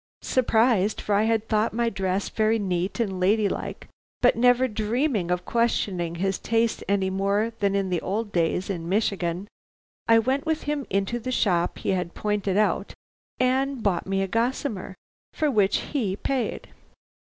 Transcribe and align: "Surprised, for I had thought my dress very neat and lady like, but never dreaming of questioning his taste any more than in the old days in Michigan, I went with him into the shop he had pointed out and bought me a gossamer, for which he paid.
"Surprised, 0.23 0.99
for 0.99 1.13
I 1.13 1.25
had 1.25 1.47
thought 1.47 1.75
my 1.75 1.87
dress 1.87 2.27
very 2.27 2.57
neat 2.57 2.99
and 2.99 3.19
lady 3.19 3.47
like, 3.47 3.87
but 4.19 4.35
never 4.35 4.67
dreaming 4.67 5.29
of 5.29 5.45
questioning 5.45 6.15
his 6.15 6.39
taste 6.39 6.83
any 6.89 7.11
more 7.11 7.53
than 7.59 7.75
in 7.75 7.91
the 7.91 8.01
old 8.01 8.31
days 8.31 8.67
in 8.67 8.89
Michigan, 8.89 9.47
I 10.07 10.17
went 10.17 10.43
with 10.43 10.63
him 10.63 10.87
into 10.89 11.19
the 11.19 11.31
shop 11.31 11.77
he 11.77 11.89
had 11.89 12.15
pointed 12.15 12.57
out 12.57 12.95
and 13.39 13.83
bought 13.83 14.07
me 14.07 14.23
a 14.23 14.27
gossamer, 14.27 14.95
for 15.33 15.51
which 15.51 15.77
he 15.93 16.15
paid. 16.15 16.69